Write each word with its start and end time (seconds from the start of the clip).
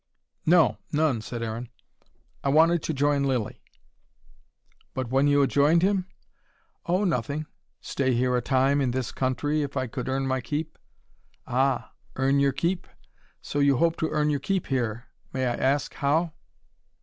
"No, 0.47 0.79
none," 0.91 1.21
said 1.21 1.43
Aaron. 1.43 1.69
"I 2.43 2.49
wanted 2.49 2.81
to 2.81 2.91
join 2.91 3.23
Lilly." 3.23 3.61
"But 4.95 5.11
when 5.11 5.27
you 5.27 5.41
had 5.41 5.51
joined 5.51 5.83
him?" 5.83 6.07
"Oh, 6.87 7.03
nothing 7.03 7.45
stay 7.81 8.15
here 8.15 8.35
a 8.35 8.41
time, 8.41 8.81
in 8.81 8.89
this 8.89 9.11
country, 9.11 9.61
if 9.61 9.77
I 9.77 9.85
could 9.85 10.09
earn 10.09 10.25
my 10.25 10.41
keep." 10.41 10.79
"Ah! 11.45 11.93
earn 12.15 12.39
your 12.39 12.51
keep? 12.51 12.87
So 13.43 13.59
you 13.59 13.77
hope 13.77 13.95
to 13.97 14.09
earn 14.09 14.31
your 14.31 14.39
keep 14.39 14.65
here? 14.65 15.05
May 15.33 15.45
I 15.45 15.53
ask 15.53 15.93
how?" 15.93 16.33